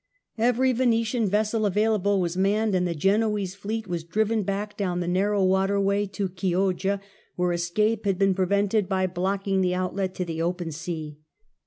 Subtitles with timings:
[0.39, 4.99] Every Venetian ves sel available was manned, and the Genoese fleet was driven back down
[4.99, 6.99] the narrow water way to Chioggia,
[7.35, 11.19] where escape had been prevented by blocking the out let to the open sea.